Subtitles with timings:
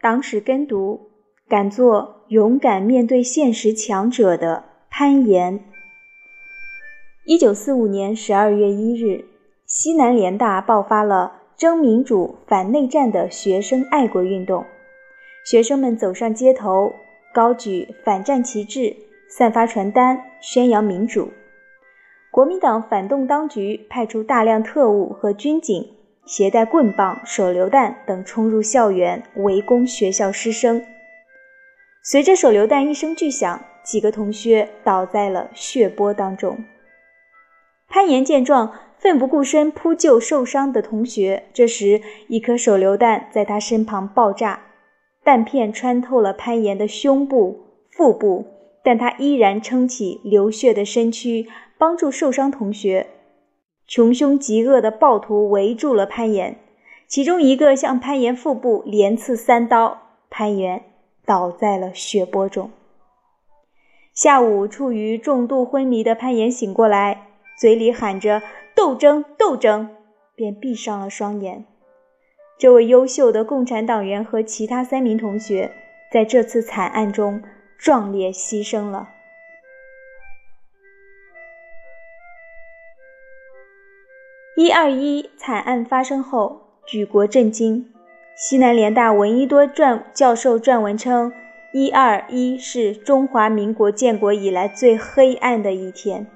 [0.00, 1.10] 党史跟读，
[1.48, 5.64] 敢做勇敢面对现实强者的攀岩。
[7.24, 9.24] 一九四五年十二月一日，
[9.64, 14.64] 西南联大爆发了争民主、反内战的学生爱国运动，
[15.44, 16.92] 学生们走上街头，
[17.32, 18.94] 高举反战旗帜，
[19.28, 21.30] 散发传单，宣扬民主。
[22.30, 25.88] 国民党反动当局派出大量特务和军警。
[26.26, 30.84] 携带棍棒、手榴弹等冲入校园，围攻学校师生。
[32.02, 36.58] 随着手榴弹一声巨响，几个同学倒在了血泊当中。
[37.88, 41.44] 潘岩见状，奋不顾身扑救受伤的同学。
[41.52, 44.60] 这时，一颗手榴弹在他身旁爆炸，
[45.22, 48.46] 弹片穿透了潘岩的胸部、腹部，
[48.82, 51.46] 但他依然撑起流血的身躯，
[51.78, 53.06] 帮助受伤同学。
[53.86, 56.58] 穷凶极恶的暴徒围住了攀岩，
[57.06, 60.82] 其中一个向攀岩腹部连刺三刀，攀岩
[61.24, 62.70] 倒在了血泊中。
[64.12, 67.28] 下午，处于重度昏迷的攀岩醒过来，
[67.58, 68.42] 嘴里喊着
[68.74, 69.90] “斗争，斗争”，
[70.34, 71.64] 便闭上了双眼。
[72.58, 75.70] 这位优秀的共产党员和其他三名同学
[76.10, 77.42] 在这次惨案中
[77.78, 79.10] 壮烈牺牲了。
[84.56, 87.92] 一二一惨案发生后，举国震惊。
[88.34, 91.30] 西南联大闻一多撰教授撰文称
[91.74, 96.26] ：“一二一是中华民国建国以来最黑暗的一天。”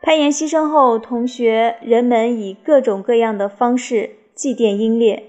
[0.00, 5.24] 潘岩牺牲后，同学人们以各种各样的方式祭奠英烈。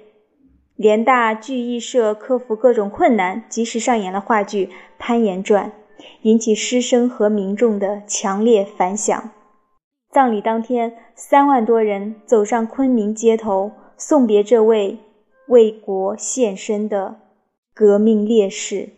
[0.77, 5.73] 联大剧艺社克服各种困难，及时上演了话剧《潘岩传》，
[6.21, 9.31] 引起师生和民众的强烈反响。
[10.11, 14.97] 葬礼当天，三万多人走上昆明街头，送别这位
[15.47, 17.15] 为国献身的
[17.73, 18.89] 革命烈士。